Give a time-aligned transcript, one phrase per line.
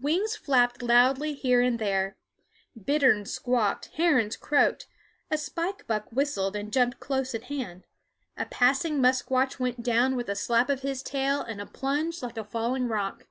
[0.00, 2.16] Wings flapped loudly here and there;
[2.82, 4.86] bitterns squawked; herons croaked;
[5.30, 7.86] a spike buck whistled and jumped close at hand;
[8.38, 12.38] a passing musquash went down with a slap of his tail and a plunge like
[12.38, 13.26] a falling rock.